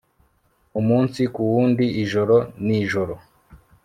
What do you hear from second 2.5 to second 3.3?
nijoro